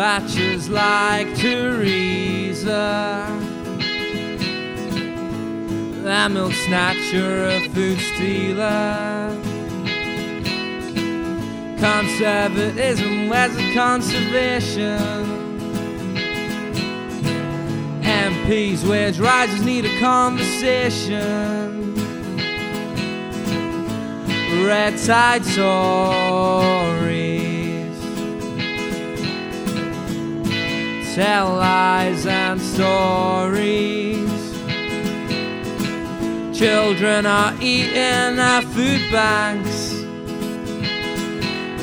[0.00, 3.26] dispatches like Theresa.
[6.06, 9.36] A milk snatcher, a food stealer.
[11.78, 14.98] Conservatism, where's the conservation?
[18.02, 21.94] MPs, wage rises need a conversation.
[24.66, 27.39] Red tide stories
[31.14, 34.30] tell lies and stories.
[36.56, 39.94] Children are eating our food banks.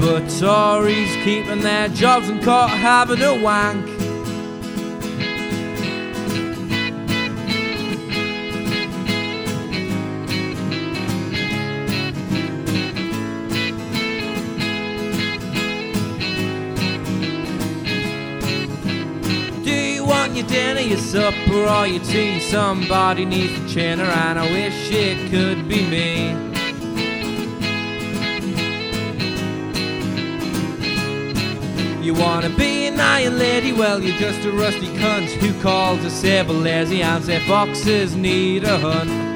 [0.00, 3.89] But Tories keeping their jobs and caught having a wank.
[20.34, 22.40] Your dinner, your supper, or your tea?
[22.40, 26.50] Somebody needs a chin and I wish it could be me.
[32.04, 33.72] You wanna be an iron lady?
[33.72, 38.64] Well, you're just a rusty cunt who calls a sable lazy and say foxes need
[38.64, 39.29] a hunt.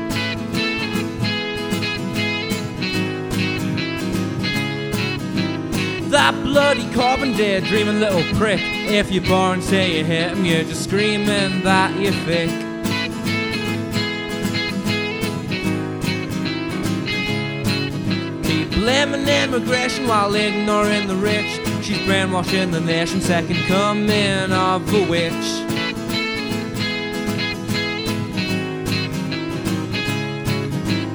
[6.15, 8.61] That bloody carbon dead dreaming little prick.
[8.63, 12.51] If you're born, say you hit him, you're just screaming that you're thick.
[18.45, 21.61] Keep blaming immigration while ignoring the rich.
[21.85, 25.64] She's brainwashing the nation, second coming of a witch.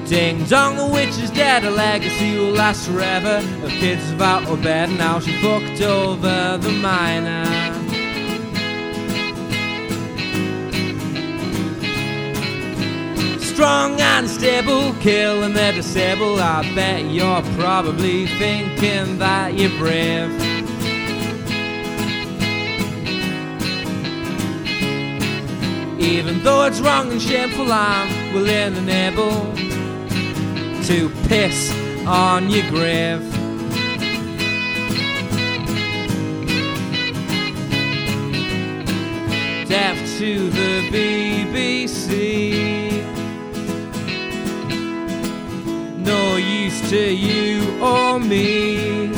[0.10, 1.64] Ding dong, the witch is dead.
[1.64, 3.42] A legacy will last forever.
[3.42, 7.46] Her kids have out of bed, now she fucked over the miner.
[13.40, 16.40] Strong and stable, killing the disabled.
[16.40, 20.32] I bet you're probably thinking that you're brave.
[26.02, 28.90] Even though it's wrong and shameful, I'm willing and
[30.90, 31.72] to piss
[32.08, 33.22] on your grave.
[39.70, 41.94] Deaf to the BBC.
[46.00, 49.10] No use to you or me.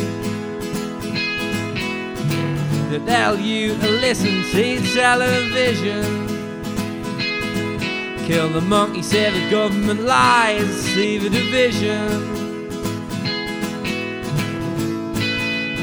[2.90, 6.31] That tell you listen to television.
[8.26, 12.40] Kill the monkey, say the government lies, see the division.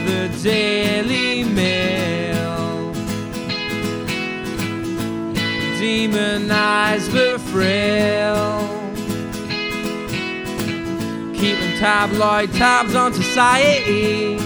[0.07, 2.93] The Daily Mail
[5.79, 8.67] demonize the frail.
[11.35, 14.39] Keeping tabloid tabs on society.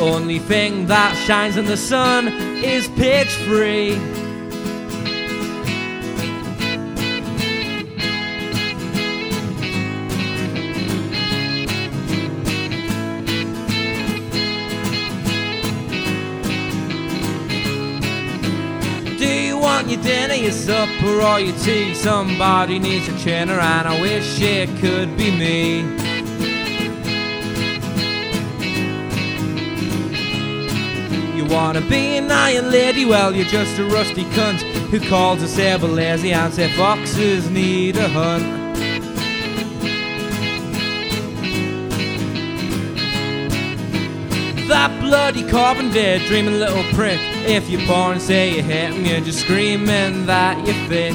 [0.00, 2.28] Only thing that shines in the sun
[2.62, 4.17] is pitch free.
[19.88, 21.94] Your dinner, your supper, or your tea?
[21.94, 23.86] Somebody needs a chin around.
[23.86, 25.80] I wish it could be me.
[31.36, 33.04] You wanna be an iron lady?
[33.04, 34.60] Well, you're just a rusty cunt
[34.90, 38.57] who calls a sable lazy and say foxes need a hunt.
[44.68, 47.18] That bloody carbon dead dreaming little prick.
[47.46, 51.14] If you're born say you hate him, you're just screaming that you're thick.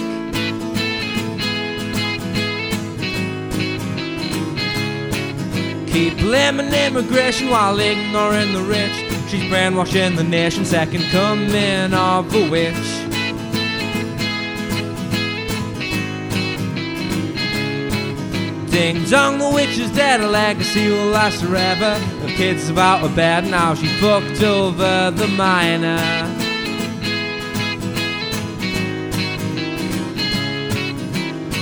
[5.94, 9.30] Keep blaming immigration while ignoring the rich.
[9.30, 13.03] She's brainwashing the nation, second coming of a witch.
[18.74, 21.94] Ding dong, the witch is dead, her legacy will last forever.
[21.94, 26.00] Her kids have out of bed, now she fucked over the miner.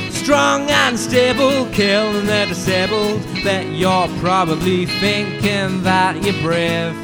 [0.09, 3.21] Strong and stable, killing the disabled.
[3.43, 6.95] Bet you're probably thinking that you're brave.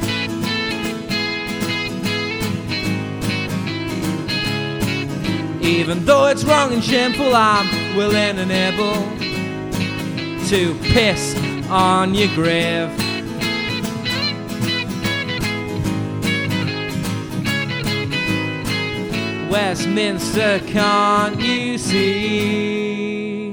[5.62, 9.27] Even though it's wrong and shameful, I'm willing and able
[10.48, 11.36] to piss
[11.68, 12.88] on your grave.
[19.50, 23.50] Westminster, can't you see?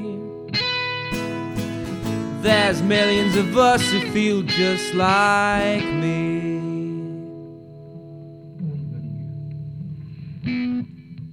[2.41, 6.34] There's millions of us who feel just like me.